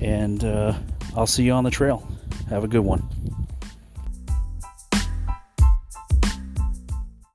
And 0.01 0.43
uh, 0.43 0.73
I'll 1.15 1.27
see 1.27 1.43
you 1.43 1.53
on 1.53 1.63
the 1.63 1.71
trail. 1.71 2.07
Have 2.49 2.63
a 2.63 2.67
good 2.67 2.81
one. 2.81 3.07